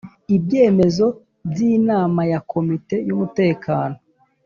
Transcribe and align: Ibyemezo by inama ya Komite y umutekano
Ibyemezo 0.35 1.05
by 1.49 1.59
inama 1.75 2.21
ya 2.31 2.39
Komite 2.51 2.95
y 3.07 3.11
umutekano 3.15 3.97